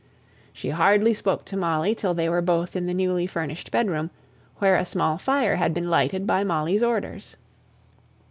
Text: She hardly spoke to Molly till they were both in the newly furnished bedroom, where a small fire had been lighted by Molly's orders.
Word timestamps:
She 0.51 0.71
hardly 0.71 1.13
spoke 1.13 1.45
to 1.45 1.55
Molly 1.55 1.93
till 1.93 2.15
they 2.15 2.27
were 2.27 2.41
both 2.41 2.75
in 2.75 2.87
the 2.87 2.93
newly 2.95 3.27
furnished 3.27 3.69
bedroom, 3.69 4.09
where 4.57 4.75
a 4.75 4.83
small 4.83 5.19
fire 5.19 5.57
had 5.57 5.75
been 5.75 5.91
lighted 5.91 6.25
by 6.25 6.43
Molly's 6.43 6.81
orders. 6.81 7.37